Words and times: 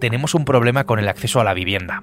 tenemos 0.00 0.34
un 0.34 0.44
problema 0.44 0.84
con 0.84 0.98
el 0.98 1.08
acceso 1.08 1.40
a 1.40 1.44
la 1.44 1.54
vivienda 1.54 2.02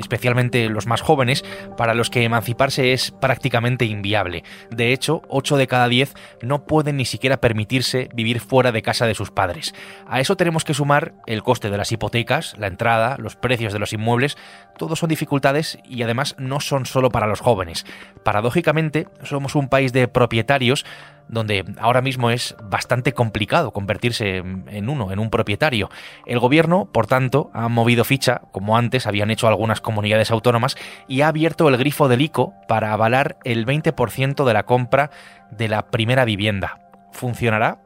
especialmente 0.00 0.68
los 0.68 0.86
más 0.86 1.02
jóvenes, 1.02 1.44
para 1.76 1.94
los 1.94 2.10
que 2.10 2.24
emanciparse 2.24 2.92
es 2.92 3.10
prácticamente 3.10 3.84
inviable. 3.84 4.44
De 4.70 4.92
hecho, 4.92 5.22
8 5.28 5.56
de 5.56 5.66
cada 5.66 5.88
10 5.88 6.14
no 6.42 6.64
pueden 6.66 6.96
ni 6.96 7.04
siquiera 7.04 7.40
permitirse 7.40 8.08
vivir 8.14 8.40
fuera 8.40 8.72
de 8.72 8.82
casa 8.82 9.06
de 9.06 9.14
sus 9.14 9.30
padres. 9.30 9.74
A 10.06 10.20
eso 10.20 10.36
tenemos 10.36 10.64
que 10.64 10.74
sumar 10.74 11.14
el 11.26 11.42
coste 11.42 11.70
de 11.70 11.76
las 11.76 11.92
hipotecas, 11.92 12.56
la 12.58 12.66
entrada, 12.66 13.16
los 13.18 13.36
precios 13.36 13.72
de 13.72 13.78
los 13.78 13.92
inmuebles, 13.92 14.36
todos 14.78 14.98
son 14.98 15.10
dificultades 15.10 15.78
y 15.84 16.02
además 16.02 16.34
no 16.38 16.60
son 16.60 16.86
solo 16.86 17.10
para 17.10 17.26
los 17.26 17.40
jóvenes. 17.40 17.84
Paradójicamente, 18.24 19.08
somos 19.22 19.54
un 19.54 19.68
país 19.68 19.92
de 19.92 20.08
propietarios 20.08 20.86
donde 21.28 21.64
ahora 21.78 22.02
mismo 22.02 22.30
es 22.30 22.56
bastante 22.62 23.12
complicado 23.12 23.72
convertirse 23.72 24.38
en 24.38 24.88
uno, 24.88 25.12
en 25.12 25.18
un 25.18 25.30
propietario. 25.30 25.90
El 26.26 26.38
gobierno, 26.38 26.90
por 26.92 27.06
tanto, 27.06 27.50
ha 27.52 27.68
movido 27.68 28.04
ficha, 28.04 28.42
como 28.52 28.76
antes 28.76 29.06
habían 29.06 29.30
hecho 29.30 29.48
algunas 29.48 29.80
comunidades 29.80 30.30
autónomas, 30.30 30.76
y 31.08 31.20
ha 31.20 31.28
abierto 31.28 31.68
el 31.68 31.76
grifo 31.76 32.08
del 32.08 32.22
ICO 32.22 32.54
para 32.68 32.92
avalar 32.92 33.38
el 33.44 33.66
20% 33.66 34.44
de 34.44 34.52
la 34.52 34.64
compra 34.64 35.10
de 35.50 35.68
la 35.68 35.90
primera 35.90 36.24
vivienda. 36.24 36.80
¿Funcionará? 37.12 37.82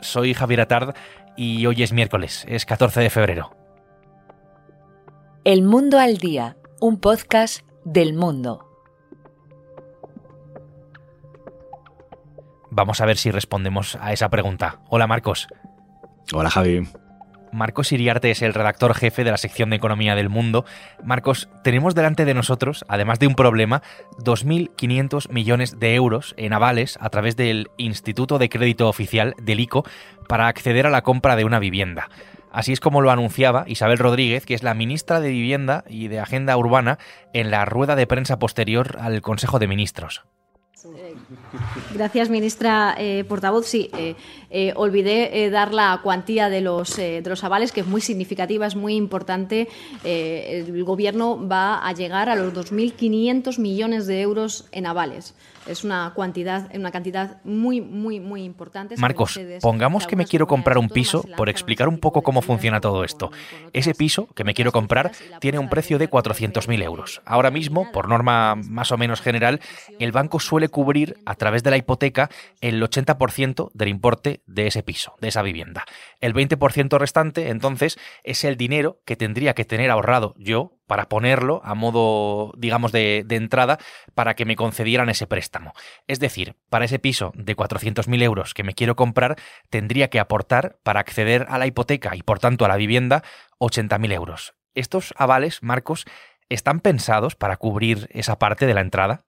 Soy 0.00 0.34
Javier 0.34 0.62
Atard 0.62 0.94
y 1.36 1.66
hoy 1.66 1.82
es 1.82 1.92
miércoles, 1.92 2.44
es 2.48 2.66
14 2.66 3.00
de 3.00 3.10
febrero. 3.10 3.56
El 5.44 5.62
Mundo 5.62 5.98
al 5.98 6.18
Día, 6.18 6.56
un 6.80 7.00
podcast 7.00 7.62
del 7.84 8.14
mundo. 8.14 8.71
Vamos 12.74 13.02
a 13.02 13.06
ver 13.06 13.18
si 13.18 13.30
respondemos 13.30 13.98
a 14.00 14.14
esa 14.14 14.30
pregunta. 14.30 14.80
Hola 14.88 15.06
Marcos. 15.06 15.46
Hola 16.32 16.48
Javi. 16.48 16.88
Marcos 17.52 17.92
Iriarte 17.92 18.30
es 18.30 18.40
el 18.40 18.54
redactor 18.54 18.94
jefe 18.94 19.24
de 19.24 19.30
la 19.30 19.36
sección 19.36 19.68
de 19.68 19.76
Economía 19.76 20.14
del 20.14 20.30
Mundo. 20.30 20.64
Marcos, 21.04 21.50
tenemos 21.62 21.94
delante 21.94 22.24
de 22.24 22.32
nosotros, 22.32 22.86
además 22.88 23.18
de 23.18 23.26
un 23.26 23.34
problema, 23.34 23.82
2.500 24.24 25.28
millones 25.28 25.78
de 25.78 25.94
euros 25.94 26.32
en 26.38 26.54
avales 26.54 26.96
a 27.02 27.10
través 27.10 27.36
del 27.36 27.68
Instituto 27.76 28.38
de 28.38 28.48
Crédito 28.48 28.88
Oficial 28.88 29.34
del 29.36 29.60
ICO 29.60 29.84
para 30.26 30.48
acceder 30.48 30.86
a 30.86 30.90
la 30.90 31.02
compra 31.02 31.36
de 31.36 31.44
una 31.44 31.58
vivienda. 31.58 32.08
Así 32.50 32.72
es 32.72 32.80
como 32.80 33.02
lo 33.02 33.10
anunciaba 33.10 33.64
Isabel 33.66 33.98
Rodríguez, 33.98 34.46
que 34.46 34.54
es 34.54 34.62
la 34.62 34.72
ministra 34.72 35.20
de 35.20 35.28
Vivienda 35.28 35.84
y 35.90 36.08
de 36.08 36.20
Agenda 36.20 36.56
Urbana, 36.56 36.98
en 37.34 37.50
la 37.50 37.66
rueda 37.66 37.96
de 37.96 38.06
prensa 38.06 38.38
posterior 38.38 38.96
al 38.98 39.20
Consejo 39.20 39.58
de 39.58 39.68
Ministros. 39.68 40.24
Eh, 40.84 41.14
gracias, 41.94 42.28
ministra 42.28 42.94
eh, 42.98 43.24
portavoz. 43.28 43.66
Sí, 43.66 43.90
eh, 44.50 44.72
olvidé 44.74 45.50
dar 45.50 45.72
la 45.72 46.00
cuantía 46.02 46.48
de 46.48 46.60
los, 46.60 46.96
de 46.96 47.22
los 47.24 47.44
avales, 47.44 47.72
que 47.72 47.80
es 47.80 47.86
muy 47.86 48.00
significativa, 48.00 48.66
es 48.66 48.76
muy 48.76 48.94
importante. 48.94 49.68
el 50.04 50.84
Gobierno 50.84 51.46
va 51.46 51.86
a 51.86 51.92
llegar 51.92 52.28
a 52.28 52.36
los 52.36 52.52
2.500 52.52 53.58
millones 53.58 54.06
de 54.06 54.20
euros 54.20 54.66
en 54.72 54.86
avales 54.86 55.34
es 55.66 55.84
una 55.84 56.12
cantidad, 56.16 56.70
una 56.74 56.90
cantidad 56.90 57.42
muy, 57.44 57.80
muy, 57.80 58.20
muy 58.20 58.42
importante. 58.42 58.96
Marcos, 58.96 59.38
pongamos 59.60 60.06
que 60.06 60.16
me 60.16 60.26
quiero 60.26 60.46
comprar 60.46 60.78
un 60.78 60.88
piso 60.88 61.24
por 61.36 61.48
explicar 61.48 61.88
un 61.88 61.98
poco 61.98 62.22
cómo 62.22 62.42
funciona 62.42 62.80
todo 62.80 63.04
esto. 63.04 63.30
Ese 63.72 63.94
piso 63.94 64.26
que 64.34 64.44
me 64.44 64.54
quiero 64.54 64.72
comprar 64.72 65.12
tiene 65.40 65.58
un 65.58 65.68
precio 65.68 65.98
de 65.98 66.10
400.000 66.10 66.82
euros. 66.82 67.22
Ahora 67.24 67.50
mismo, 67.50 67.90
por 67.92 68.08
norma 68.08 68.54
más 68.56 68.92
o 68.92 68.98
menos 68.98 69.20
general, 69.20 69.60
el 69.98 70.12
banco 70.12 70.40
suele 70.40 70.68
cubrir 70.68 71.16
a 71.26 71.34
través 71.34 71.62
de 71.62 71.70
la 71.70 71.76
hipoteca 71.76 72.30
el 72.60 72.82
80% 72.82 73.70
del 73.72 73.88
importe 73.88 74.42
de 74.46 74.66
ese 74.66 74.82
piso, 74.82 75.14
de 75.20 75.28
esa 75.28 75.42
vivienda. 75.42 75.84
El 76.20 76.34
20% 76.34 76.98
restante, 76.98 77.48
entonces, 77.48 77.98
es 78.24 78.44
el 78.44 78.56
dinero 78.56 79.00
que 79.04 79.16
tendría 79.16 79.54
que 79.54 79.64
tener 79.64 79.90
ahorrado 79.90 80.34
yo 80.38 80.72
para 80.92 81.08
ponerlo 81.08 81.62
a 81.64 81.74
modo, 81.74 82.52
digamos, 82.58 82.92
de, 82.92 83.24
entrada 83.30 83.78
para 84.14 84.34
que 84.34 84.44
me 84.44 84.56
concedieran 84.56 85.08
ese 85.08 85.26
préstamo. 85.26 85.72
Es 86.06 86.20
decir, 86.20 86.54
para 86.68 86.84
ese 86.84 86.98
piso 86.98 87.32
de 87.34 87.56
400.000 87.56 88.22
euros 88.22 88.52
que 88.52 88.62
me 88.62 88.74
quiero 88.74 88.94
comprar, 88.94 89.36
tendría 89.70 90.10
que 90.10 90.20
aportar 90.20 90.76
para 90.82 91.00
acceder 91.00 91.46
a 91.48 91.56
la 91.56 91.66
hipoteca 91.66 92.14
y 92.14 92.22
por 92.22 92.40
tanto 92.40 92.66
a 92.66 92.68
la 92.68 92.76
vivienda 92.76 93.22
80.000 93.58 94.12
euros. 94.12 94.52
¿Estos 94.74 95.14
avales, 95.16 95.62
Marcos, 95.62 96.04
están 96.50 96.80
pensados 96.80 97.36
para 97.36 97.56
cubrir 97.56 98.10
esa 98.12 98.38
parte 98.38 98.66
de 98.66 98.74
la 98.74 98.82
entrada? 98.82 99.24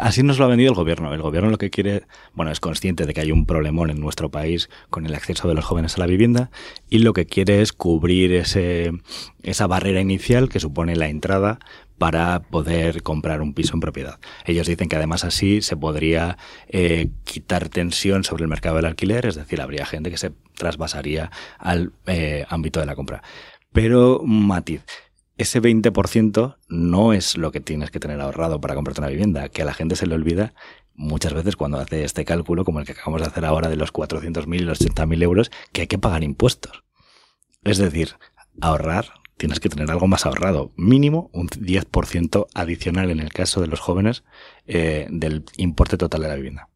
Así 0.00 0.22
nos 0.22 0.38
lo 0.38 0.44
ha 0.44 0.48
vendido 0.48 0.70
el 0.70 0.76
gobierno. 0.76 1.12
El 1.12 1.22
gobierno 1.22 1.50
lo 1.50 1.58
que 1.58 1.70
quiere, 1.70 2.04
bueno, 2.34 2.52
es 2.52 2.60
consciente 2.60 3.06
de 3.06 3.14
que 3.14 3.20
hay 3.20 3.32
un 3.32 3.46
problemón 3.46 3.90
en 3.90 4.00
nuestro 4.00 4.30
país 4.30 4.70
con 4.90 5.06
el 5.06 5.14
acceso 5.14 5.48
de 5.48 5.54
los 5.54 5.64
jóvenes 5.64 5.96
a 5.96 6.00
la 6.00 6.06
vivienda 6.06 6.50
y 6.88 6.98
lo 6.98 7.12
que 7.12 7.26
quiere 7.26 7.62
es 7.62 7.72
cubrir 7.72 8.32
ese, 8.32 8.92
esa 9.42 9.66
barrera 9.66 10.00
inicial 10.00 10.48
que 10.48 10.60
supone 10.60 10.96
la 10.96 11.08
entrada 11.08 11.58
para 11.98 12.40
poder 12.40 13.02
comprar 13.02 13.42
un 13.42 13.54
piso 13.54 13.74
en 13.74 13.80
propiedad. 13.80 14.18
Ellos 14.44 14.66
dicen 14.66 14.88
que 14.88 14.96
además 14.96 15.24
así 15.24 15.62
se 15.62 15.76
podría 15.76 16.36
eh, 16.68 17.10
quitar 17.24 17.68
tensión 17.68 18.24
sobre 18.24 18.42
el 18.42 18.48
mercado 18.48 18.76
del 18.76 18.86
alquiler, 18.86 19.26
es 19.26 19.36
decir, 19.36 19.60
habría 19.60 19.86
gente 19.86 20.10
que 20.10 20.18
se 20.18 20.32
trasvasaría 20.56 21.30
al 21.58 21.92
eh, 22.06 22.44
ámbito 22.48 22.80
de 22.80 22.86
la 22.86 22.96
compra. 22.96 23.22
Pero, 23.72 24.20
matiz, 24.24 24.82
ese 25.36 25.60
20% 25.60 26.56
no 26.68 27.12
es 27.12 27.36
lo 27.36 27.52
que 27.52 27.60
tienes 27.60 27.90
que 27.90 28.00
tener 28.00 28.20
ahorrado 28.20 28.60
para 28.60 28.74
comprarte 28.74 29.00
una 29.00 29.10
vivienda, 29.10 29.48
que 29.48 29.62
a 29.62 29.64
la 29.64 29.74
gente 29.74 29.96
se 29.96 30.06
le 30.06 30.14
olvida 30.14 30.54
muchas 30.94 31.32
veces 31.32 31.56
cuando 31.56 31.78
hace 31.78 32.04
este 32.04 32.24
cálculo, 32.24 32.64
como 32.64 32.80
el 32.80 32.86
que 32.86 32.92
acabamos 32.92 33.22
de 33.22 33.28
hacer 33.28 33.44
ahora 33.44 33.68
de 33.68 33.76
los 33.76 33.92
400.000 33.92 34.54
y 34.56 34.58
los 34.60 34.80
80.000 34.80 35.22
euros, 35.22 35.50
que 35.72 35.82
hay 35.82 35.86
que 35.86 35.98
pagar 35.98 36.22
impuestos. 36.22 36.84
Es 37.64 37.78
decir, 37.78 38.16
ahorrar, 38.60 39.06
tienes 39.36 39.60
que 39.60 39.68
tener 39.68 39.90
algo 39.90 40.06
más 40.06 40.26
ahorrado, 40.26 40.72
mínimo 40.76 41.30
un 41.32 41.48
10% 41.48 42.46
adicional 42.54 43.10
en 43.10 43.20
el 43.20 43.32
caso 43.32 43.60
de 43.60 43.68
los 43.68 43.80
jóvenes 43.80 44.24
eh, 44.66 45.06
del 45.10 45.44
importe 45.56 45.96
total 45.96 46.22
de 46.22 46.28
la 46.28 46.36
vivienda 46.36 46.71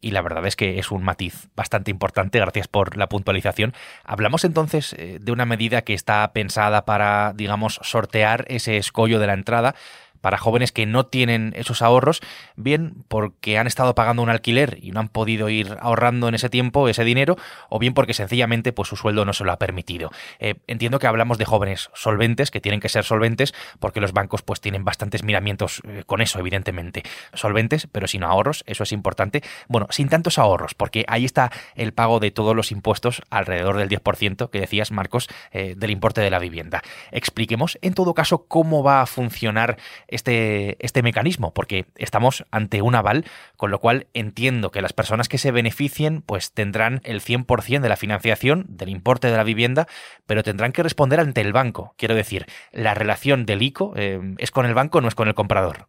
y 0.00 0.12
la 0.12 0.22
verdad 0.22 0.46
es 0.46 0.56
que 0.56 0.78
es 0.78 0.90
un 0.90 1.02
matiz 1.02 1.48
bastante 1.56 1.90
importante, 1.90 2.38
gracias 2.38 2.68
por 2.68 2.96
la 2.96 3.08
puntualización. 3.08 3.74
Hablamos 4.04 4.44
entonces 4.44 4.94
eh, 4.94 5.18
de 5.20 5.32
una 5.32 5.44
medida 5.44 5.82
que 5.82 5.94
está 5.94 6.32
pensada 6.32 6.84
para, 6.84 7.32
digamos, 7.34 7.80
sortear 7.82 8.44
ese 8.48 8.76
escollo 8.76 9.18
de 9.18 9.26
la 9.26 9.34
entrada, 9.34 9.74
para 10.20 10.38
jóvenes 10.38 10.72
que 10.72 10.86
no 10.86 11.06
tienen 11.06 11.52
esos 11.56 11.82
ahorros, 11.82 12.20
bien 12.56 13.04
porque 13.08 13.58
han 13.58 13.66
estado 13.66 13.94
pagando 13.94 14.22
un 14.22 14.30
alquiler 14.30 14.78
y 14.80 14.92
no 14.92 15.00
han 15.00 15.08
podido 15.08 15.48
ir 15.48 15.76
ahorrando 15.80 16.28
en 16.28 16.34
ese 16.34 16.48
tiempo 16.48 16.88
ese 16.88 17.04
dinero, 17.04 17.36
o 17.68 17.78
bien 17.78 17.94
porque 17.94 18.14
sencillamente 18.14 18.72
pues 18.72 18.88
su 18.88 18.96
sueldo 18.96 19.24
no 19.24 19.32
se 19.32 19.44
lo 19.44 19.52
ha 19.52 19.58
permitido. 19.58 20.10
Eh, 20.38 20.56
entiendo 20.66 20.98
que 20.98 21.06
hablamos 21.06 21.38
de 21.38 21.44
jóvenes 21.44 21.90
solventes, 21.94 22.50
que 22.50 22.60
tienen 22.60 22.80
que 22.80 22.88
ser 22.88 23.04
solventes, 23.04 23.54
porque 23.78 24.00
los 24.00 24.12
bancos 24.12 24.42
pues 24.42 24.60
tienen 24.60 24.84
bastantes 24.84 25.22
miramientos 25.22 25.82
eh, 25.86 26.02
con 26.06 26.20
eso, 26.20 26.38
evidentemente. 26.38 27.02
Solventes, 27.34 27.88
pero 27.90 28.06
sin 28.06 28.22
ahorros, 28.22 28.64
eso 28.66 28.82
es 28.82 28.92
importante. 28.92 29.42
Bueno, 29.68 29.86
sin 29.90 30.08
tantos 30.08 30.38
ahorros, 30.38 30.74
porque 30.74 31.04
ahí 31.08 31.24
está 31.24 31.50
el 31.74 31.92
pago 31.92 32.20
de 32.20 32.30
todos 32.30 32.54
los 32.54 32.72
impuestos, 32.72 33.22
alrededor 33.30 33.76
del 33.76 33.88
10% 33.88 34.50
que 34.50 34.60
decías, 34.60 34.90
Marcos, 34.90 35.28
eh, 35.52 35.74
del 35.76 35.90
importe 35.90 36.20
de 36.20 36.30
la 36.30 36.38
vivienda. 36.38 36.82
Expliquemos, 37.12 37.78
en 37.82 37.94
todo 37.94 38.14
caso, 38.14 38.46
cómo 38.46 38.82
va 38.82 39.02
a 39.02 39.06
funcionar 39.06 39.78
este, 40.08 40.76
este 40.84 41.02
mecanismo, 41.02 41.52
porque 41.52 41.86
estamos 41.96 42.44
ante 42.50 42.82
un 42.82 42.94
aval, 42.94 43.24
con 43.56 43.70
lo 43.70 43.78
cual 43.78 44.08
entiendo 44.14 44.70
que 44.70 44.82
las 44.82 44.92
personas 44.92 45.28
que 45.28 45.38
se 45.38 45.52
beneficien 45.52 46.22
pues 46.22 46.52
tendrán 46.52 47.00
el 47.04 47.20
100% 47.20 47.80
de 47.80 47.88
la 47.88 47.96
financiación 47.96 48.66
del 48.68 48.88
importe 48.88 49.30
de 49.30 49.36
la 49.36 49.44
vivienda, 49.44 49.86
pero 50.26 50.42
tendrán 50.42 50.72
que 50.72 50.82
responder 50.82 51.20
ante 51.20 51.40
el 51.42 51.52
banco. 51.52 51.94
Quiero 51.96 52.14
decir, 52.14 52.46
la 52.72 52.94
relación 52.94 53.46
del 53.46 53.62
ICO 53.62 53.92
eh, 53.96 54.34
es 54.38 54.50
con 54.50 54.66
el 54.66 54.74
banco, 54.74 55.00
no 55.00 55.08
es 55.08 55.14
con 55.14 55.28
el 55.28 55.34
comprador. 55.34 55.88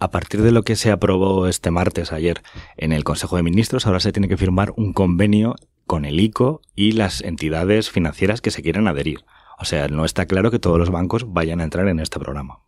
A 0.00 0.10
partir 0.10 0.42
de 0.42 0.50
lo 0.50 0.64
que 0.64 0.74
se 0.74 0.90
aprobó 0.90 1.46
este 1.46 1.70
martes 1.70 2.12
ayer 2.12 2.42
en 2.76 2.92
el 2.92 3.04
Consejo 3.04 3.36
de 3.36 3.44
Ministros, 3.44 3.86
ahora 3.86 4.00
se 4.00 4.10
tiene 4.10 4.28
que 4.28 4.36
firmar 4.36 4.72
un 4.76 4.92
convenio 4.92 5.54
con 5.86 6.04
el 6.04 6.18
ICO 6.18 6.60
y 6.74 6.92
las 6.92 7.20
entidades 7.20 7.90
financieras 7.90 8.40
que 8.40 8.50
se 8.50 8.62
quieran 8.62 8.88
adherir. 8.88 9.24
O 9.58 9.64
sea, 9.64 9.86
no 9.86 10.04
está 10.04 10.26
claro 10.26 10.50
que 10.50 10.58
todos 10.58 10.78
los 10.78 10.90
bancos 10.90 11.32
vayan 11.32 11.60
a 11.60 11.64
entrar 11.64 11.86
en 11.86 12.00
este 12.00 12.18
programa 12.18 12.58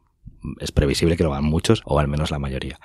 es 0.61 0.73
previsible 0.73 1.17
que 1.17 1.25
lo 1.25 1.32
hagan 1.32 1.44
muchos 1.44 1.82
o 1.85 1.99
al 1.99 2.08
menos 2.08 2.31
la 2.31 2.38
mayoría. 2.38 2.79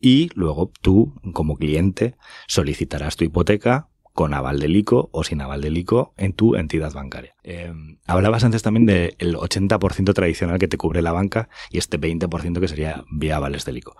Y 0.00 0.30
luego 0.34 0.72
tú, 0.80 1.14
como 1.32 1.56
cliente, 1.56 2.16
solicitarás 2.48 3.16
tu 3.16 3.24
hipoteca 3.24 3.88
con 4.12 4.34
aval 4.34 4.58
del 4.58 4.76
ICO 4.76 5.08
o 5.12 5.24
sin 5.24 5.40
aval 5.40 5.62
del 5.62 5.78
ICO 5.78 6.12
en 6.16 6.32
tu 6.32 6.56
entidad 6.56 6.92
bancaria. 6.92 7.34
Em, 7.42 7.98
hablabas 8.06 8.44
antes 8.44 8.62
también 8.62 8.86
del 8.86 9.36
80% 9.36 10.12
tradicional 10.12 10.58
que 10.58 10.68
te 10.68 10.76
cubre 10.76 11.02
la 11.02 11.12
banca 11.12 11.48
y 11.70 11.78
este 11.78 11.98
20% 11.98 12.60
que 12.60 12.68
sería 12.68 13.04
vía 13.10 13.36
avales 13.36 13.64
del 13.64 13.78
ICO. 13.78 13.96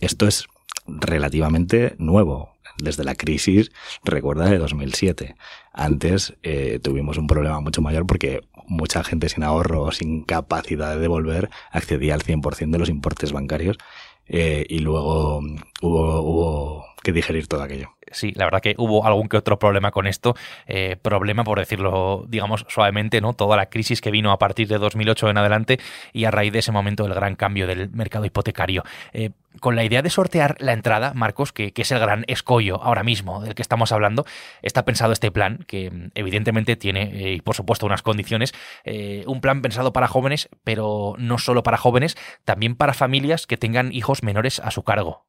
Esto 0.00 0.26
es 0.26 0.46
relativamente 0.86 1.94
nuevo. 1.98 2.52
Desde 2.78 3.04
la 3.04 3.14
crisis, 3.14 3.70
recuerda, 4.02 4.46
de 4.46 4.58
2007. 4.58 5.36
Antes 5.72 6.34
eh, 6.42 6.80
tuvimos 6.82 7.18
un 7.18 7.28
problema 7.28 7.60
mucho 7.60 7.82
mayor 7.82 8.04
porque 8.04 8.40
mucha 8.66 9.04
gente 9.04 9.28
sin 9.28 9.44
ahorro 9.44 9.82
o 9.82 9.92
sin 9.92 10.24
capacidad 10.24 10.94
de 10.94 11.00
devolver 11.00 11.50
accedía 11.70 12.14
al 12.14 12.22
100% 12.22 12.70
de 12.70 12.78
los 12.78 12.88
importes 12.88 13.32
bancarios. 13.32 13.78
Eh, 14.26 14.66
y 14.68 14.78
luego 14.78 15.40
hubo, 15.82 16.20
hubo 16.20 16.93
que 17.04 17.12
digerir 17.12 17.46
todo 17.46 17.62
aquello. 17.62 17.90
Sí, 18.10 18.32
la 18.34 18.44
verdad 18.44 18.60
que 18.60 18.74
hubo 18.78 19.06
algún 19.06 19.28
que 19.28 19.36
otro 19.36 19.58
problema 19.58 19.90
con 19.90 20.06
esto. 20.06 20.34
Eh, 20.66 20.96
problema, 21.00 21.44
por 21.44 21.58
decirlo, 21.58 22.24
digamos, 22.28 22.66
suavemente, 22.68 23.20
¿no? 23.20 23.34
Toda 23.34 23.56
la 23.56 23.66
crisis 23.66 24.00
que 24.00 24.10
vino 24.10 24.32
a 24.32 24.38
partir 24.38 24.66
de 24.68 24.78
2008 24.78 25.30
en 25.30 25.38
adelante 25.38 25.78
y 26.12 26.24
a 26.24 26.30
raíz 26.30 26.52
de 26.52 26.60
ese 26.60 26.72
momento 26.72 27.06
el 27.06 27.14
gran 27.14 27.36
cambio 27.36 27.66
del 27.66 27.90
mercado 27.90 28.24
hipotecario. 28.24 28.84
Eh, 29.12 29.30
con 29.60 29.76
la 29.76 29.84
idea 29.84 30.02
de 30.02 30.10
sortear 30.10 30.56
la 30.58 30.72
entrada, 30.72 31.12
Marcos, 31.14 31.52
que, 31.52 31.72
es 31.74 31.92
el 31.92 32.00
gran 32.00 32.24
escollo 32.26 32.82
ahora 32.82 33.04
mismo 33.04 33.40
del 33.40 33.54
que 33.54 33.62
estamos 33.62 33.92
hablando, 33.92 34.24
está 34.62 34.84
pensado 34.84 35.12
este 35.12 35.30
plan, 35.30 35.64
que 35.68 35.90
mm, 35.90 36.10
evidentemente 36.14 36.76
tiene, 36.76 37.02
eh, 37.14 37.32
y 37.34 37.40
por 37.40 37.54
supuesto, 37.54 37.86
unas 37.86 38.02
condiciones, 38.02 38.54
un 39.26 39.40
plan 39.40 39.62
pensado 39.62 39.92
para 39.92 40.08
jóvenes, 40.08 40.48
pero 40.64 41.14
no 41.18 41.38
solo 41.38 41.62
para 41.62 41.76
jóvenes, 41.76 42.16
también 42.44 42.74
para 42.74 42.94
familias 42.94 43.46
que 43.46 43.56
tengan 43.56 43.92
hijos 43.92 44.22
menores 44.22 44.60
a 44.60 44.70
su 44.70 44.82
cargo. 44.82 45.24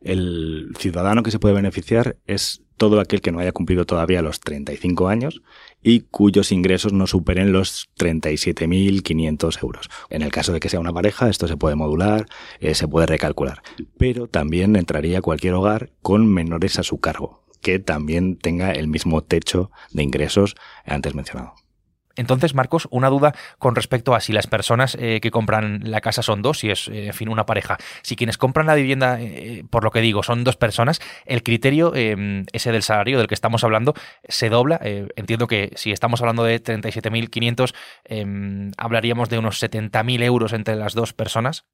El 0.00 0.72
ciudadano 0.78 1.22
que 1.22 1.30
se 1.30 1.38
puede 1.38 1.54
beneficiar 1.54 2.16
es 2.26 2.62
todo 2.76 3.00
aquel 3.00 3.20
que 3.20 3.32
no 3.32 3.38
haya 3.38 3.52
cumplido 3.52 3.86
todavía 3.86 4.22
los 4.22 4.40
35 4.40 5.08
años 5.08 5.42
y 5.82 6.00
cuyos 6.00 6.52
ingresos 6.52 6.92
no 6.92 7.06
superen 7.06 7.52
los 7.52 7.88
37.500 7.98 9.62
euros. 9.62 9.88
En 10.10 10.22
el 10.22 10.30
caso 10.30 10.52
de 10.52 10.60
que 10.60 10.68
sea 10.68 10.80
una 10.80 10.92
pareja, 10.92 11.28
esto 11.28 11.48
se 11.48 11.56
puede 11.56 11.76
modular, 11.76 12.26
eh, 12.60 12.74
se 12.74 12.88
puede 12.88 13.06
recalcular. 13.06 13.62
Pero 13.96 14.26
también 14.26 14.76
entraría 14.76 15.22
cualquier 15.22 15.54
hogar 15.54 15.90
con 16.02 16.32
menores 16.32 16.78
a 16.78 16.82
su 16.82 16.98
cargo, 16.98 17.44
que 17.62 17.78
también 17.78 18.36
tenga 18.36 18.72
el 18.72 18.88
mismo 18.88 19.22
techo 19.22 19.70
de 19.92 20.02
ingresos 20.02 20.54
antes 20.84 21.14
mencionado. 21.14 21.54
Entonces, 22.16 22.54
Marcos, 22.54 22.88
una 22.90 23.08
duda 23.08 23.34
con 23.58 23.74
respecto 23.74 24.14
a 24.14 24.20
si 24.20 24.32
las 24.32 24.46
personas 24.46 24.96
eh, 24.98 25.20
que 25.20 25.30
compran 25.30 25.80
la 25.84 26.00
casa 26.00 26.22
son 26.22 26.42
dos, 26.42 26.58
si 26.58 26.70
es, 26.70 26.88
eh, 26.88 27.06
en 27.08 27.14
fin, 27.14 27.28
una 27.28 27.46
pareja. 27.46 27.76
Si 28.02 28.16
quienes 28.16 28.38
compran 28.38 28.66
la 28.66 28.74
vivienda, 28.74 29.20
eh, 29.20 29.64
por 29.70 29.84
lo 29.84 29.90
que 29.90 30.00
digo, 30.00 30.22
son 30.22 30.42
dos 30.44 30.56
personas, 30.56 31.00
el 31.26 31.42
criterio 31.42 31.92
ese 31.94 32.72
del 32.72 32.82
salario 32.82 33.18
del 33.18 33.26
que 33.26 33.34
estamos 33.34 33.64
hablando 33.64 33.94
se 34.28 34.48
dobla. 34.48 34.80
entiendo 34.82 35.46
que 35.46 35.72
si 35.76 35.92
estamos 35.92 36.20
hablando 36.20 36.44
de 36.44 36.62
37.500, 36.62 37.74
em, 38.04 38.72
hablaríamos 38.76 39.28
de 39.28 39.38
unos 39.38 39.58
70.000 39.58 40.22
euros 40.22 40.52
entre 40.52 40.76
las 40.76 40.94
dos 40.94 41.12
personas. 41.12 41.66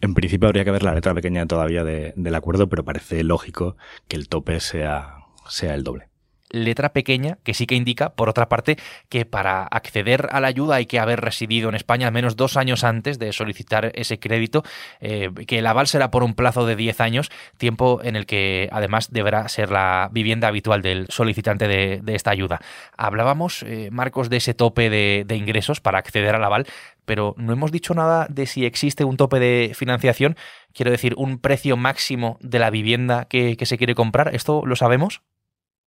En 0.00 0.14
principio 0.14 0.48
habría 0.48 0.64
que 0.64 0.70
ver 0.70 0.82
la 0.82 0.94
letra 0.94 1.14
pequeña 1.14 1.46
todavía 1.46 1.84
del 1.84 2.34
acuerdo, 2.34 2.68
pero 2.68 2.84
parece 2.84 3.22
lógico 3.24 3.76
que 4.08 4.16
el 4.16 4.28
tope 4.28 4.60
sea, 4.60 5.16
sea 5.48 5.74
el 5.74 5.84
doble 5.84 6.11
letra 6.52 6.92
pequeña 6.92 7.38
que 7.42 7.54
sí 7.54 7.66
que 7.66 7.74
indica, 7.74 8.10
por 8.10 8.28
otra 8.28 8.48
parte, 8.48 8.76
que 9.08 9.24
para 9.24 9.64
acceder 9.64 10.28
a 10.30 10.40
la 10.40 10.48
ayuda 10.48 10.76
hay 10.76 10.86
que 10.86 11.00
haber 11.00 11.20
residido 11.20 11.68
en 11.68 11.74
España 11.74 12.06
al 12.06 12.12
menos 12.12 12.36
dos 12.36 12.56
años 12.56 12.84
antes 12.84 13.18
de 13.18 13.32
solicitar 13.32 13.90
ese 13.94 14.20
crédito, 14.20 14.62
eh, 15.00 15.30
que 15.46 15.58
el 15.58 15.66
aval 15.66 15.86
será 15.86 16.10
por 16.10 16.22
un 16.22 16.34
plazo 16.34 16.66
de 16.66 16.76
10 16.76 17.00
años, 17.00 17.30
tiempo 17.56 18.00
en 18.04 18.16
el 18.16 18.26
que 18.26 18.68
además 18.72 19.10
deberá 19.10 19.48
ser 19.48 19.70
la 19.70 20.10
vivienda 20.12 20.48
habitual 20.48 20.82
del 20.82 21.06
solicitante 21.08 21.66
de, 21.66 22.02
esta 22.12 22.30
ayuda. 22.30 22.60
Hablábamos, 22.96 23.62
eh, 23.62 23.88
Marcos, 23.90 24.28
de 24.28 24.36
ese 24.36 24.52
tope 24.52 24.90
de, 24.90 25.24
ingresos 25.32 25.80
para 25.80 25.98
acceder 25.98 26.34
al 26.34 26.44
aval, 26.44 26.66
pero 27.06 27.34
no 27.38 27.54
hemos 27.54 27.72
dicho 27.72 27.94
nada 27.94 28.26
de 28.28 28.44
si 28.46 28.66
existe 28.66 29.04
un 29.04 29.16
tope 29.16 29.40
de 29.40 29.72
financiación, 29.74 30.36
quiero 30.74 30.90
decir, 30.90 31.14
un 31.16 31.38
precio 31.38 31.78
máximo 31.78 32.36
de 32.42 32.58
la 32.58 32.68
vivienda 32.68 33.24
que 33.24 33.56
se 33.64 33.78
quiere 33.78 33.94
comprar. 33.94 34.34
¿Esto 34.34 34.62
lo 34.66 34.76
sabemos? 34.76 35.22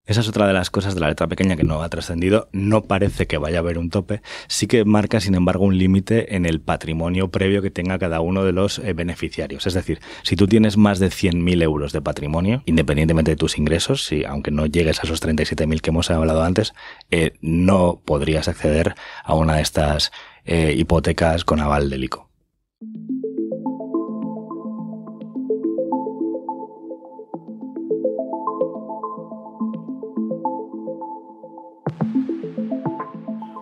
Esa 0.05 0.21
es 0.21 0.29
otra 0.29 0.45
de 0.45 0.53
las 0.53 0.69
cosas 0.69 0.93
de 0.93 1.01
la 1.01 1.07
letra 1.07 1.27
pequeña 1.27 1.55
que 1.55 1.63
no 1.63 1.81
ha 1.81 1.89
trascendido. 1.89 2.47
No 2.51 2.83
parece 2.83 3.25
que 3.25 3.39
vaya 3.39 3.57
a 3.57 3.61
haber 3.61 3.79
un 3.79 3.89
tope. 3.89 4.21
Sí 4.47 4.67
que 4.67 4.85
marca, 4.85 5.19
sin 5.19 5.33
embargo, 5.33 5.65
un 5.65 5.77
límite 5.77 6.35
en 6.35 6.45
el 6.45 6.61
patrimonio 6.61 7.29
previo 7.29 7.63
que 7.63 7.71
tenga 7.71 7.97
cada 7.97 8.21
uno 8.21 8.43
de 8.43 8.51
los 8.51 8.77
eh, 8.79 8.93
beneficiarios. 8.93 9.65
Es 9.65 9.73
decir, 9.73 9.99
si 10.21 10.35
tú 10.35 10.47
tienes 10.47 10.77
más 10.77 10.99
de 10.99 11.07
100.000 11.07 11.63
euros 11.63 11.91
de 11.91 12.01
patrimonio, 12.01 12.61
independientemente 12.65 13.31
de 13.31 13.37
tus 13.37 13.57
ingresos, 13.57 14.05
si, 14.05 14.23
aunque 14.25 14.51
no 14.51 14.67
llegues 14.67 14.99
a 14.99 15.03
esos 15.03 15.23
37.000 15.23 15.81
que 15.81 15.89
hemos 15.89 16.11
hablado 16.11 16.43
antes, 16.43 16.73
eh, 17.09 17.33
no 17.41 18.01
podrías 18.05 18.47
acceder 18.47 18.93
a 19.23 19.33
una 19.33 19.55
de 19.55 19.61
estas 19.63 20.11
eh, 20.45 20.75
hipotecas 20.77 21.45
con 21.45 21.59
aval 21.59 21.89
del 21.89 22.03
ICO. 22.03 22.29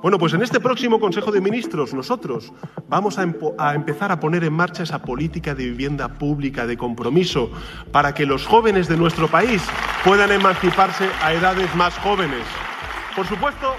Bueno, 0.04 0.20
pues 0.20 0.34
en 0.34 0.42
este 0.42 0.60
próximo 0.60 1.00
Consejo 1.00 1.32
de 1.32 1.40
Ministros 1.40 1.94
nosotros 1.94 2.52
vamos 2.90 3.18
a, 3.18 3.24
empezar 3.74 4.12
a 4.12 4.20
poner 4.20 4.44
en 4.44 4.52
marcha 4.52 4.84
esa 4.84 5.02
política 5.02 5.56
de 5.56 5.64
vivienda 5.64 6.10
pública 6.10 6.68
de 6.68 6.76
compromiso 6.76 7.50
para 7.94 8.14
que 8.14 8.26
los 8.26 8.46
jóvenes 8.46 8.90
de 8.90 8.98
nuestro 8.98 9.30
país 9.30 9.64
puedan 10.04 10.34
emanciparse 10.34 11.10
a 11.22 11.32
edades 11.32 11.74
más 11.76 11.98
jóvenes. 12.00 12.44
Por 13.16 13.26
supuesto, 13.26 13.76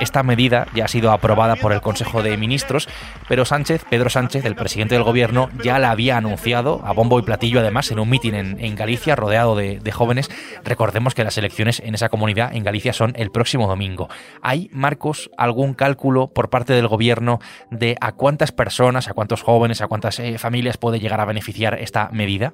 esta 0.00 0.22
medida 0.22 0.66
ya 0.74 0.84
ha 0.84 0.88
sido 0.88 1.10
aprobada 1.10 1.56
por 1.56 1.72
el 1.72 1.80
Consejo 1.80 2.22
de 2.22 2.36
Ministros, 2.36 2.88
pero 3.28 3.44
Sánchez, 3.44 3.84
Pedro 3.88 4.10
Sánchez, 4.10 4.44
el 4.44 4.54
presidente 4.54 4.94
del 4.94 5.04
gobierno, 5.04 5.48
ya 5.62 5.78
la 5.78 5.90
había 5.90 6.16
anunciado 6.16 6.80
a 6.84 6.92
bombo 6.92 7.18
y 7.18 7.22
platillo, 7.22 7.60
además, 7.60 7.90
en 7.90 7.98
un 7.98 8.08
mitin 8.08 8.34
en, 8.34 8.76
Galicia, 8.76 9.16
rodeado 9.16 9.56
de, 9.56 9.92
jóvenes. 9.92 10.30
Recordemos 10.64 11.14
que 11.14 11.24
las 11.24 11.36
elecciones 11.38 11.80
en 11.80 11.94
esa 11.94 12.08
comunidad, 12.08 12.54
en 12.54 12.64
Galicia, 12.64 12.92
son 12.92 13.12
el 13.16 13.30
próximo 13.30 13.66
domingo. 13.66 14.08
¿Hay, 14.40 14.70
Marcos, 14.72 15.30
algún 15.36 15.74
cálculo 15.74 16.28
por 16.28 16.50
parte 16.50 16.72
del 16.72 16.88
gobierno 16.88 17.40
de 17.70 17.96
a 18.00 18.12
cuántas 18.12 18.52
personas, 18.52 19.08
a 19.08 19.14
cuántos 19.14 19.42
jóvenes, 19.42 19.82
a 19.82 19.88
cuántas 19.88 20.18
eh, 20.18 20.38
familias 20.38 20.78
puede 20.78 21.00
llegar 21.00 21.20
a 21.20 21.24
beneficiar 21.24 21.74
esta 21.74 22.08
medida? 22.12 22.52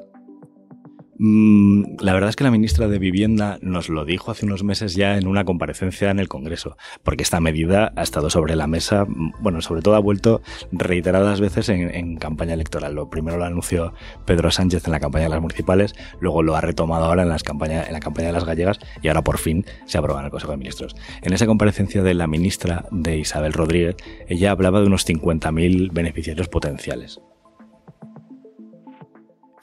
Mm, 1.21 1.97
la 1.99 2.13
verdad 2.13 2.31
es 2.31 2.37
que 2.37 2.45
la 2.45 2.53
ministra 2.53 2.87
de 2.87 3.01
Vivienda 3.01 3.59
nos 3.61 3.89
lo 3.89 4.05
dijo 4.05 4.31
hace 4.31 4.47
unos 4.47 4.63
meses 4.63 4.95
ya 4.95 5.17
en 5.17 5.27
una 5.27 5.45
comparecencia 5.45 6.11
en 6.11 6.21
el 6.21 6.29
Congreso, 6.29 6.77
porque 7.03 7.25
esta 7.25 7.41
medida 7.41 7.93
ha 7.97 8.03
estado 8.03 8.31
sobre 8.31 8.55
la 8.55 8.69
mesa, 8.69 9.05
mm, 9.05 9.33
bueno, 9.41 9.61
sobre 9.61 9.83
todo 9.83 9.97
ha 9.97 9.99
vuelto 9.99 10.43
reiteradas 10.71 11.41
veces 11.41 11.69
en, 11.71 12.17
campaña 12.19 12.55
electoral. 12.55 12.95
Lo 12.95 13.11
primero 13.11 13.37
lo 13.37 13.45
anunció 13.45 13.95
Pedro 14.27 14.51
Sánchez 14.53 14.87
en 14.87 14.93
la 14.93 15.01
campaña 15.01 15.25
de 15.25 15.31
las 15.31 15.41
municipales, 15.41 15.95
luego 16.21 16.43
lo 16.43 16.55
ha 16.55 16.61
retomado 16.61 17.07
ahora 17.07 17.23
en, 17.23 17.29
las 17.29 17.43
campaña, 17.43 17.85
en 17.85 17.93
la 17.93 18.01
campaña 18.01 18.29
de 18.29 18.33
las 18.33 18.45
gallegas 18.45 18.79
y 19.03 19.09
ahora 19.09 19.23
por 19.23 19.39
fin 19.39 19.65
se 19.87 19.99
aprueba 19.99 20.21
en 20.21 20.27
el 20.27 20.31
Consejo 20.31 20.53
de 20.53 20.59
Ministros. 20.59 20.95
En 21.23 21.33
esa 21.33 21.47
comparecencia 21.47 22.03
de 22.03 22.15
la 22.15 22.29
ministra 22.29 22.87
de 22.93 23.19
Isabel 23.19 23.53
Rodríguez, 23.53 23.97
ella 24.29 24.53
hablaba 24.53 24.81
de 24.81 24.87
unos 24.87 25.07
50.000 25.07 25.93
beneficiarios 25.93 26.49
potenciales. 26.49 27.21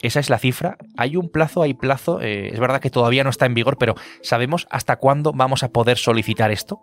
Esa 0.02 0.20
es 0.20 0.30
la 0.30 0.38
cifra. 0.38 0.76
Hay 0.96 1.16
un 1.16 1.30
plazo, 1.30 1.62
hay 1.62 1.74
plazo. 1.74 2.20
Eh, 2.20 2.48
es 2.52 2.60
verdad 2.60 2.80
que 2.80 2.90
todavía 2.90 3.24
no 3.24 3.30
está 3.30 3.46
en 3.46 3.54
vigor, 3.54 3.78
pero 3.78 3.94
¿sabemos 4.22 4.66
hasta 4.70 4.96
cuándo 4.96 5.32
vamos 5.32 5.62
a 5.62 5.68
poder 5.68 5.98
solicitar 5.98 6.50
esto? 6.50 6.80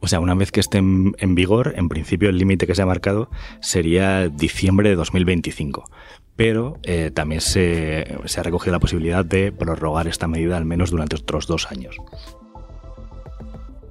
O 0.00 0.08
sea, 0.08 0.18
una 0.18 0.34
vez 0.34 0.50
que 0.50 0.60
esté 0.60 0.78
en, 0.78 1.34
vigor, 1.34 1.74
en 1.76 1.88
principio 1.88 2.28
el 2.28 2.36
límite 2.36 2.66
que 2.66 2.74
se 2.74 2.82
ha 2.82 2.86
marcado 2.86 3.30
sería 3.60 4.28
diciembre 4.28 4.88
de 4.88 4.96
2025. 4.96 5.84
Pero 6.34 6.78
eh, 6.82 7.10
también 7.14 7.40
se, 7.40 8.18
se 8.24 8.40
ha 8.40 8.42
recogido 8.42 8.72
la 8.72 8.80
posibilidad 8.80 9.24
de 9.24 9.52
prorrogar 9.52 10.08
esta 10.08 10.26
medida 10.26 10.56
al 10.56 10.64
menos 10.64 10.90
durante 10.90 11.16
otros 11.16 11.46
dos 11.46 11.70
años 11.70 11.96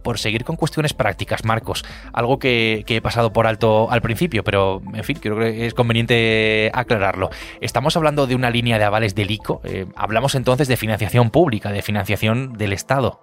por 0.01 0.19
seguir 0.19 0.43
con 0.43 0.55
cuestiones 0.55 0.93
prácticas, 0.93 1.45
Marcos, 1.45 1.83
algo 2.13 2.39
que, 2.39 2.83
he 2.87 3.01
pasado 3.01 3.31
por 3.31 3.47
alto 3.47 3.89
al 3.89 4.01
principio, 4.01 4.43
pero 4.43 4.81
en 4.93 5.03
fin, 5.03 5.17
creo 5.21 5.37
que 5.39 5.65
es 5.65 5.73
conveniente 5.73 6.69
aclararlo. 6.73 7.29
Estamos 7.61 7.95
hablando 7.95 8.27
de 8.27 8.35
una 8.35 8.49
línea 8.49 8.77
de 8.77 8.83
avales 8.83 9.15
del 9.15 9.31
ICO, 9.31 9.61
eh, 9.63 9.85
hablamos 9.95 10.35
entonces 10.35 10.67
de 10.67 10.77
financiación 10.77 11.29
pública, 11.29 11.71
de 11.71 11.81
financiación 11.81 12.53
del 12.53 12.73
Estado. 12.73 13.19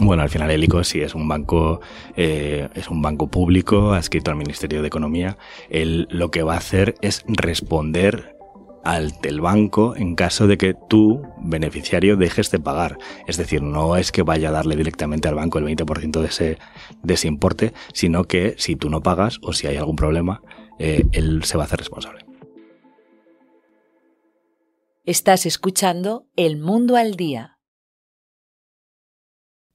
Bueno, 0.00 0.22
al 0.22 0.30
final 0.30 0.50
el 0.50 0.64
ICO 0.64 0.84
sí 0.84 1.00
es 1.02 1.14
un 1.14 1.28
banco, 1.28 1.80
eh, 2.16 2.68
es 2.74 2.88
un 2.88 3.02
banco 3.02 3.28
público 3.28 3.92
adscrito 3.92 4.30
al 4.30 4.36
Ministerio 4.36 4.80
de 4.80 4.88
Economía. 4.88 5.36
Él 5.68 6.08
lo 6.10 6.30
que 6.30 6.42
va 6.42 6.54
a 6.54 6.58
hacer 6.58 6.94
es 7.02 7.24
responder 7.26 8.36
al 8.84 9.12
del 9.20 9.40
banco 9.40 9.94
en 9.96 10.14
caso 10.14 10.46
de 10.46 10.58
que 10.58 10.74
tú, 10.74 11.22
beneficiario, 11.38 12.16
dejes 12.16 12.50
de 12.50 12.58
pagar. 12.58 12.98
Es 13.26 13.36
decir, 13.36 13.62
no 13.62 13.96
es 13.96 14.12
que 14.12 14.22
vaya 14.22 14.48
a 14.48 14.52
darle 14.52 14.76
directamente 14.76 15.28
al 15.28 15.34
banco 15.34 15.58
el 15.58 15.64
20% 15.64 16.20
de 16.20 16.26
ese, 16.26 16.58
de 17.02 17.14
ese 17.14 17.28
importe, 17.28 17.72
sino 17.92 18.24
que 18.24 18.54
si 18.58 18.76
tú 18.76 18.90
no 18.90 19.02
pagas 19.02 19.38
o 19.42 19.52
si 19.52 19.66
hay 19.66 19.76
algún 19.76 19.96
problema, 19.96 20.42
eh, 20.78 21.04
él 21.12 21.44
se 21.44 21.56
va 21.56 21.64
a 21.64 21.66
hacer 21.66 21.78
responsable. 21.78 22.24
Estás 25.04 25.46
escuchando 25.46 26.26
El 26.36 26.58
Mundo 26.58 26.96
al 26.96 27.16
Día 27.16 27.58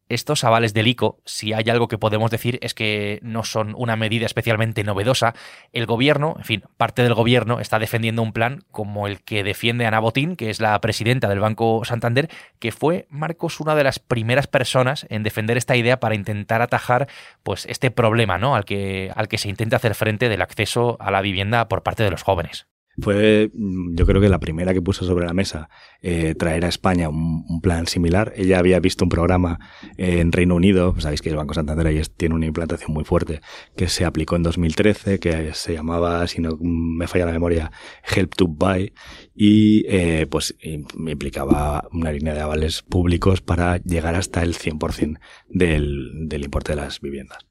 estos 0.10 0.44
avales 0.44 0.74
del 0.74 0.88
ICO, 0.88 1.20
si 1.26 1.54
hay 1.54 1.70
algo 1.70 1.88
que 1.88 1.98
podemos 1.98 2.32
decir 2.32 2.60
es 2.62 2.74
que 2.74 3.20
no 3.22 3.44
son 3.44 3.74
una 3.78 3.96
medida 3.96 4.26
especialmente 4.26 4.84
novedosa. 4.84 5.34
El 5.74 5.86
gobierno, 5.86 6.36
en 6.38 6.44
fin, 6.44 6.64
parte 6.78 7.04
del 7.04 7.14
gobierno 7.14 7.60
está 7.60 7.80
defendiendo 7.80 8.22
un 8.22 8.34
plan 8.34 8.64
como 8.72 9.08
el 9.08 9.22
que 9.22 9.44
defiende 9.44 9.86
Ana 9.86 10.00
Botín, 10.00 10.36
que 10.36 10.50
es 10.50 10.62
la 10.62 10.80
presidenta 10.80 11.28
del 11.28 11.40
Banco 11.40 11.84
Santander, 11.86 12.30
que 12.60 12.72
fue, 12.72 13.08
Marcos, 13.10 13.60
una 13.60 13.76
de 13.76 13.84
las 13.84 14.00
primeras 14.00 14.48
personas 14.48 15.06
en 15.10 15.24
defender 15.24 15.58
esta 15.58 15.76
idea 15.76 16.00
para 16.00 16.16
intentar 16.16 16.62
atajar 16.62 17.08
pues 17.44 17.66
este 17.66 17.92
problema, 17.92 18.38
¿no? 18.38 18.56
al 18.56 18.66
que 18.66 19.12
al 19.16 19.28
que 19.28 19.38
se 19.38 19.50
intenta 19.50 19.78
hacer 19.78 19.96
frente 19.96 20.30
del 20.30 20.42
acceso 20.42 20.98
a 21.00 21.12
la 21.12 21.22
vivienda 21.22 21.68
por 21.68 21.84
parte 21.84 22.04
de 22.04 22.12
los 22.12 22.24
jóvenes. 22.24 22.68
Fue, 23.00 23.52
mm, 23.54 23.96
yo 23.96 24.06
creo 24.08 24.20
que 24.22 24.30
la 24.30 24.40
primera 24.40 24.74
que 24.74 24.82
puso 24.82 25.06
sobre 25.06 25.26
la 25.28 25.34
mesa 25.34 25.70
eh, 26.02 26.34
traer 26.36 26.66
a 26.66 26.68
España 26.68 27.10
un, 27.10 27.62
plan 27.62 27.88
similar. 27.88 28.34
Ella 28.36 28.60
había 28.60 28.80
visto 28.80 29.04
un 29.04 29.10
programa 29.10 29.60
en 29.98 30.32
Reino 30.32 30.56
Unido, 30.56 30.96
sabéis 31.00 31.22
que 31.22 31.30
el 31.30 31.36
Banco 31.36 31.54
Santander 31.54 31.88
ahí 31.88 32.02
tiene 32.16 32.36
una 32.36 32.46
implantación 32.46 32.94
muy 32.94 33.04
fuerte, 33.04 33.42
que 33.76 33.88
se 33.88 34.06
aplicó 34.06 34.36
en 34.36 34.44
2013, 34.44 35.20
que 35.20 35.54
se 35.54 35.74
llamaba, 35.74 36.28
si 36.28 36.42
no 36.42 36.58
me 36.62 37.08
falla 37.08 37.26
la 37.26 37.32
memoria, 37.32 37.72
Help 38.16 38.36
to 38.36 38.48
Buy, 38.48 38.94
y 39.36 39.86
eh, 39.88 40.28
pues 40.30 40.56
implicaba 40.62 41.88
una 41.92 42.12
línea 42.12 42.34
de 42.34 42.42
avales 42.42 42.84
públicos 42.84 43.42
para 43.42 43.78
llegar 43.78 44.16
hasta 44.16 44.44
el 44.44 44.56
100% 44.56 45.20
del, 45.50 46.28
del 46.28 46.44
importe 46.44 46.74
de 46.74 46.78
las 46.78 47.02
viviendas. 47.02 47.48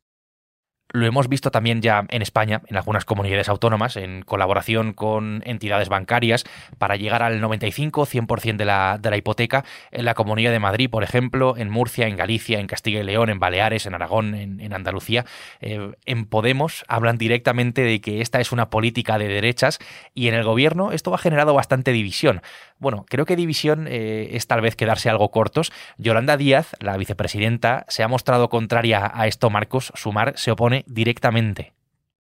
Lo 0.96 1.04
hemos 1.04 1.28
visto 1.28 1.50
también 1.50 1.82
ya 1.82 2.06
en 2.08 2.22
España, 2.22 2.62
en 2.68 2.76
algunas 2.78 3.04
comunidades 3.04 3.50
autónomas, 3.50 3.98
en 3.98 4.22
colaboración 4.22 4.94
con 4.94 5.42
entidades 5.44 5.90
bancarias, 5.90 6.44
para 6.78 6.96
llegar 6.96 7.22
al 7.22 7.42
95-100% 7.42 8.56
de 8.56 8.64
la, 8.64 8.96
de 8.98 9.10
la 9.10 9.18
hipoteca. 9.18 9.66
En 9.90 10.06
la 10.06 10.14
Comunidad 10.14 10.52
de 10.52 10.58
Madrid, 10.58 10.88
por 10.88 11.02
ejemplo, 11.02 11.54
en 11.58 11.68
Murcia, 11.68 12.06
en 12.06 12.16
Galicia, 12.16 12.60
en 12.60 12.66
Castilla 12.66 13.00
y 13.00 13.02
León, 13.02 13.28
en 13.28 13.38
Baleares, 13.38 13.84
en 13.84 13.94
Aragón, 13.94 14.34
en, 14.34 14.72
Andalucía. 14.72 15.26
Eh, 15.60 15.92
en 16.06 16.24
Podemos 16.24 16.86
hablan 16.88 17.18
directamente 17.18 17.82
de 17.82 18.00
que 18.00 18.22
esta 18.22 18.40
es 18.40 18.50
una 18.50 18.70
política 18.70 19.18
de 19.18 19.28
derechas 19.28 19.78
y 20.14 20.28
en 20.28 20.34
el 20.34 20.44
gobierno 20.44 20.92
esto 20.92 21.12
ha 21.12 21.18
generado 21.18 21.52
bastante 21.52 21.92
división. 21.92 22.40
Bueno, 22.78 23.06
creo 23.08 23.24
que 23.24 23.36
división 23.36 23.86
eh, 23.88 24.30
es 24.32 24.46
tal 24.46 24.60
vez 24.60 24.76
quedarse 24.76 25.08
algo 25.08 25.30
cortos. 25.30 25.72
Yolanda 25.96 26.36
Díaz, 26.36 26.76
la 26.80 26.96
vicepresidenta, 26.96 27.84
se 27.88 28.02
ha 28.02 28.08
mostrado 28.08 28.48
contraria 28.48 29.10
a 29.14 29.26
esto, 29.26 29.50
Marcos. 29.50 29.92
Sumar 29.94 30.34
se 30.36 30.50
opone 30.50 30.84
directamente. 30.86 31.75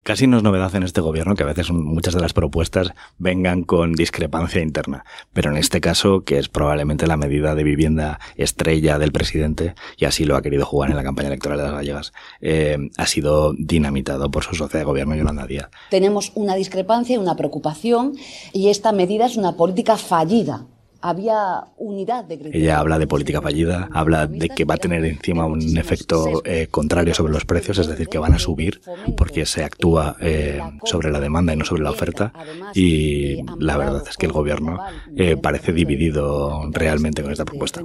Casi 0.04 0.26
no 0.26 0.37
es 0.37 0.42
novedad 0.42 0.76
en 0.76 0.82
este 0.82 1.00
gobierno 1.00 1.34
que 1.34 1.44
a 1.44 1.46
veces 1.46 1.70
muchas 1.70 2.12
de 2.12 2.20
las 2.20 2.34
propuestas 2.34 2.92
vengan 3.16 3.62
con 3.62 3.94
discrepancia 3.94 4.61
interna, 4.61 5.06
pero 5.32 5.50
en 5.50 5.56
este 5.56 5.80
caso, 5.80 6.25
que 6.25 6.37
es 6.37 6.50
probablemente 6.50 7.06
la 7.06 7.16
medida 7.16 7.54
de 7.54 7.64
vivienda 7.64 8.20
estrella 8.37 8.99
del 8.99 9.12
presidente, 9.12 9.75
y 9.96 10.04
así 10.04 10.26
lo 10.26 10.37
ha 10.37 10.42
querido 10.42 10.66
jugar 10.66 10.90
en 10.90 10.96
la 10.96 11.04
campaña 11.04 11.28
electoral 11.28 11.56
de 11.56 11.64
las 11.64 11.73
gallegas, 11.73 12.12
eh, 12.42 12.76
ha 12.99 13.06
sido 13.06 13.54
dinamitado 13.54 14.30
por 14.30 14.44
su 14.44 14.54
socia 14.54 14.78
de 14.78 14.84
gobierno, 14.84 15.16
Yolanda 15.16 15.46
Díaz. 15.46 15.70
Tenemos 15.88 16.32
una 16.34 16.54
discrepancia 16.54 17.14
y 17.14 17.18
una 17.18 17.34
preocupación, 17.34 18.12
y 18.52 18.68
esta 18.68 18.92
medida 18.92 19.25
es 19.25 19.38
una 19.38 19.56
política 19.56 19.96
fallida 19.96 20.66
había 21.04 21.64
unidad 21.76 22.25
de 22.25 22.50
Ella 22.54 22.78
habla 22.78 22.99
de 22.99 23.06
política 23.06 23.42
fallida, 23.42 23.90
habla 23.92 24.26
de 24.26 24.49
que 24.49 24.64
va 24.64 24.76
a 24.76 24.78
tener 24.78 25.04
encima 25.04 25.44
un 25.44 25.76
efecto 25.76 26.42
eh, 26.46 26.68
contrario 26.70 27.12
sobre 27.12 27.34
los 27.34 27.44
precios, 27.44 27.76
es 27.76 27.88
decir, 27.88 28.08
que 28.08 28.16
van 28.16 28.32
a 28.32 28.38
subir 28.38 28.80
porque 29.14 29.44
se 29.44 29.64
actúa 29.64 30.16
eh, 30.20 30.62
sobre 30.84 31.11
la 31.11 31.20
demanda 31.20 31.52
y 31.52 31.56
no 31.56 31.66
sobre 31.66 31.82
la 31.82 31.90
oferta. 31.90 32.32
Y 32.75 33.42
la 33.58 33.76
verdad 33.76 34.02
es 34.08 34.16
que 34.16 34.25
el 34.25 34.32
gobierno 34.32 34.78
eh, 35.14 35.37
parece 35.37 35.75
dividido 35.75 36.70
realmente 36.70 37.23
con 37.23 37.32
esta 37.32 37.44
propuesta. 37.44 37.82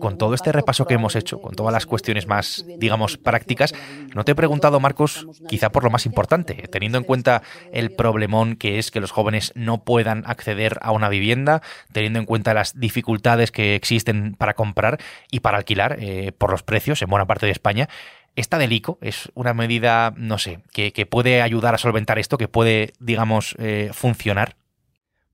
Con 0.00 0.18
todo 0.18 0.34
este 0.34 0.52
repaso 0.52 0.86
que 0.86 0.94
hemos 0.94 1.16
hecho, 1.16 1.40
con 1.40 1.54
todas 1.54 1.72
las 1.72 1.86
cuestiones 1.86 2.26
más, 2.26 2.64
digamos, 2.78 3.16
prácticas, 3.16 3.74
no 4.14 4.24
te 4.24 4.32
he 4.32 4.34
preguntado, 4.34 4.80
Marcos, 4.80 5.26
quizá 5.48 5.70
por 5.70 5.84
lo 5.84 5.90
más 5.90 6.06
importante, 6.06 6.54
teniendo 6.70 6.98
en 6.98 7.04
cuenta 7.04 7.42
el 7.72 7.90
problemón 7.90 8.56
que 8.56 8.78
es 8.78 8.90
que 8.90 9.00
los 9.00 9.10
jóvenes 9.10 9.52
no 9.54 9.84
puedan 9.84 10.24
acceder 10.26 10.78
a 10.82 10.92
una 10.92 11.08
vivienda, 11.08 11.62
teniendo 11.92 12.18
en 12.18 12.26
cuenta 12.26 12.54
las 12.54 12.78
dificultades 12.78 13.50
que 13.50 13.74
existen 13.74 14.34
para 14.36 14.54
comprar 14.54 14.98
y 15.30 15.40
para 15.40 15.58
alquilar 15.58 15.96
eh, 16.00 16.32
por 16.36 16.50
los 16.50 16.62
precios 16.62 17.02
en 17.02 17.10
buena 17.10 17.26
parte 17.26 17.46
de 17.46 17.52
España. 17.52 17.88
¿Esta 18.34 18.58
del 18.58 18.72
ICO 18.72 18.98
es 19.00 19.30
una 19.34 19.54
medida, 19.54 20.12
no 20.16 20.36
sé, 20.36 20.60
que, 20.70 21.06
puede 21.06 21.40
ayudar 21.40 21.74
a 21.74 21.78
solventar 21.78 22.18
esto, 22.18 22.36
que 22.36 22.48
puede, 22.48 22.92
digamos, 23.00 23.56
eh, 23.58 23.90
funcionar? 23.94 24.56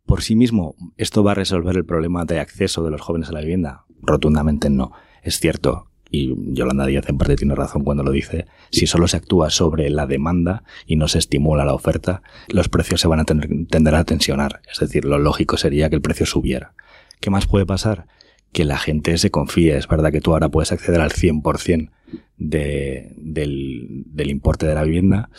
Por 0.06 0.22
sí 0.22 0.36
mismo, 0.36 0.76
¿esto 0.96 1.24
va 1.24 1.32
a 1.32 1.34
resolver 1.34 1.76
el 1.76 1.84
problema 1.84 2.24
de 2.24 2.38
acceso 2.38 2.84
de 2.84 2.90
los 2.92 3.00
jóvenes 3.00 3.28
a 3.28 3.32
la 3.32 3.40
vivienda? 3.40 3.86
Rotundamente 4.02 4.68
no. 4.70 4.92
Es 5.22 5.38
cierto, 5.38 5.86
y 6.12 6.34
Yolanda 6.52 6.84
Díaz 6.84 7.08
en 7.08 7.16
parte 7.16 7.36
tiene 7.36 7.54
razón 7.54 7.84
cuando 7.84 8.02
lo 8.02 8.12
dice, 8.12 8.46
si 8.70 8.86
solo 8.86 9.08
se 9.08 9.16
actúa 9.16 9.48
sobre 9.48 9.88
la 9.88 10.06
demanda 10.06 10.62
y 10.86 10.96
no 10.96 11.08
se 11.08 11.18
estimula 11.18 11.64
la 11.64 11.72
oferta, 11.72 12.22
los 12.48 12.68
precios 12.68 13.00
se 13.00 13.08
van 13.08 13.20
a 13.20 13.24
tender 13.24 13.94
a 13.94 14.04
tensionar. 14.04 14.60
Es 14.70 14.78
decir, 14.78 15.06
lo 15.06 15.18
lógico 15.18 15.56
sería 15.56 15.88
que 15.88 15.96
el 15.96 16.02
precio 16.02 16.26
subiera. 16.26 16.74
¿Qué 17.20 17.30
más 17.30 17.46
puede 17.46 17.64
pasar? 17.64 18.06
Que 18.52 18.66
la 18.66 18.76
gente 18.76 19.16
se 19.16 19.30
confíe. 19.30 19.76
Es 19.78 19.88
verdad 19.88 20.12
que 20.12 20.20
tú 20.20 20.32
ahora 20.32 20.50
puedes 20.50 20.70
acceder 20.70 21.00
al 21.00 21.12
100% 21.12 21.90
de, 22.36 23.14
del, 23.16 24.04
del 24.06 24.30
importe 24.30 24.66
de 24.66 24.74
la 24.74 24.82
vivienda, 24.82 25.30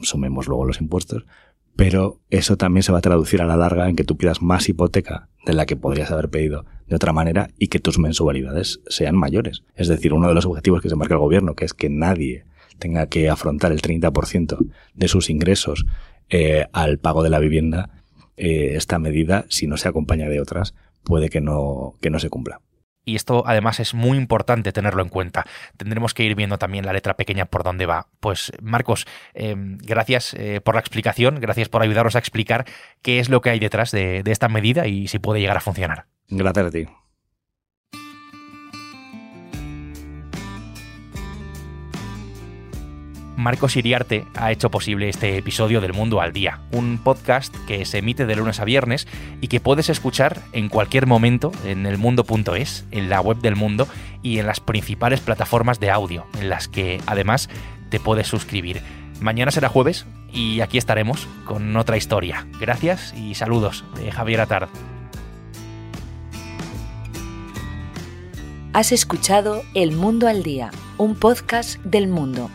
sumemos 0.00 0.48
luego 0.48 0.64
los 0.64 0.80
impuestos, 0.80 1.26
pero 1.76 2.20
eso 2.30 2.56
también 2.56 2.82
se 2.82 2.92
va 2.92 2.98
a 2.98 3.02
traducir 3.02 3.42
a 3.42 3.46
la 3.46 3.56
larga 3.56 3.88
en 3.88 3.96
que 3.96 4.04
tú 4.04 4.16
pidas 4.16 4.40
más 4.40 4.68
hipoteca 4.68 5.28
de 5.44 5.52
la 5.52 5.66
que 5.66 5.76
podrías 5.76 6.10
haber 6.10 6.28
pedido 6.28 6.64
de 6.86 6.96
otra 6.96 7.12
manera 7.12 7.50
y 7.58 7.68
que 7.68 7.78
tus 7.78 7.98
mensualidades 7.98 8.80
sean 8.86 9.16
mayores. 9.16 9.64
Es 9.74 9.88
decir, 9.88 10.12
uno 10.12 10.28
de 10.28 10.34
los 10.34 10.46
objetivos 10.46 10.82
que 10.82 10.88
se 10.88 10.96
marca 10.96 11.14
el 11.14 11.20
gobierno, 11.20 11.54
que 11.54 11.64
es 11.64 11.74
que 11.74 11.88
nadie 11.88 12.44
tenga 12.78 13.06
que 13.06 13.28
afrontar 13.28 13.72
el 13.72 13.80
30% 13.80 14.58
de 14.94 15.08
sus 15.08 15.30
ingresos 15.30 15.86
eh, 16.28 16.66
al 16.72 16.98
pago 16.98 17.22
de 17.22 17.30
la 17.30 17.38
vivienda, 17.38 17.90
eh, 18.36 18.72
esta 18.74 18.98
medida, 18.98 19.44
si 19.48 19.66
no 19.66 19.76
se 19.76 19.88
acompaña 19.88 20.28
de 20.28 20.40
otras, 20.40 20.74
puede 21.04 21.28
que 21.28 21.40
no, 21.40 21.94
que 22.00 22.10
no 22.10 22.18
se 22.18 22.30
cumpla. 22.30 22.60
Y 23.04 23.16
esto 23.16 23.44
además 23.46 23.80
es 23.80 23.94
muy 23.94 24.16
importante 24.16 24.72
tenerlo 24.72 25.02
en 25.02 25.08
cuenta. 25.08 25.44
Tendremos 25.76 26.14
que 26.14 26.24
ir 26.24 26.34
viendo 26.34 26.58
también 26.58 26.86
la 26.86 26.92
letra 26.92 27.14
pequeña 27.14 27.46
por 27.46 27.64
dónde 27.64 27.86
va. 27.86 28.06
Pues 28.20 28.52
Marcos, 28.60 29.06
em, 29.34 29.78
gracias 29.78 30.34
eh, 30.34 30.60
por 30.60 30.74
la 30.74 30.80
explicación, 30.80 31.40
gracias 31.40 31.68
por 31.68 31.82
ayudarnos 31.82 32.16
a 32.16 32.18
explicar 32.18 32.64
qué 33.02 33.18
es 33.18 33.28
lo 33.28 33.40
que 33.40 33.50
hay 33.50 33.58
detrás 33.58 33.90
de, 33.90 34.22
de 34.22 34.32
esta 34.32 34.48
medida 34.48 34.86
y 34.86 35.08
si 35.08 35.18
puede 35.18 35.40
llegar 35.40 35.56
a 35.56 35.60
funcionar. 35.60 36.06
Gracias 36.28 36.66
a 36.66 36.70
ti. 36.70 36.86
Marcos 43.42 43.76
Iriarte 43.76 44.24
ha 44.36 44.52
hecho 44.52 44.70
posible 44.70 45.08
este 45.08 45.36
episodio 45.36 45.80
del 45.80 45.92
Mundo 45.92 46.20
al 46.20 46.32
Día, 46.32 46.60
un 46.70 46.98
podcast 47.02 47.52
que 47.66 47.84
se 47.84 47.98
emite 47.98 48.24
de 48.24 48.36
lunes 48.36 48.60
a 48.60 48.64
viernes 48.64 49.08
y 49.40 49.48
que 49.48 49.58
puedes 49.58 49.88
escuchar 49.88 50.40
en 50.52 50.68
cualquier 50.68 51.06
momento 51.06 51.50
en 51.64 51.84
elmundo.es, 51.84 52.86
en 52.92 53.10
la 53.10 53.20
web 53.20 53.38
del 53.38 53.56
mundo 53.56 53.88
y 54.22 54.38
en 54.38 54.46
las 54.46 54.60
principales 54.60 55.20
plataformas 55.20 55.80
de 55.80 55.90
audio, 55.90 56.24
en 56.38 56.50
las 56.50 56.68
que 56.68 57.00
además 57.06 57.48
te 57.90 57.98
puedes 57.98 58.28
suscribir. 58.28 58.80
Mañana 59.20 59.50
será 59.50 59.68
jueves 59.68 60.06
y 60.32 60.60
aquí 60.60 60.78
estaremos 60.78 61.26
con 61.44 61.76
otra 61.76 61.96
historia. 61.96 62.46
Gracias 62.60 63.12
y 63.14 63.34
saludos 63.34 63.84
de 63.96 64.12
Javier 64.12 64.40
Atard. 64.40 64.68
Has 68.72 68.92
escuchado 68.92 69.64
El 69.74 69.92
Mundo 69.92 70.28
al 70.28 70.44
Día, 70.44 70.70
un 70.96 71.16
podcast 71.16 71.80
del 71.80 72.06
mundo 72.06 72.48